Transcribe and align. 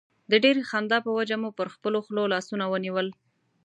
د 0.31 0.33
ډېرې 0.43 0.61
خندا 0.69 0.97
په 1.05 1.11
وجه 1.17 1.35
مو 1.41 1.49
پر 1.57 1.67
خپلو 1.75 1.97
خولو 2.05 2.31
لاسونه 2.33 2.65
ونیول. 2.67 3.07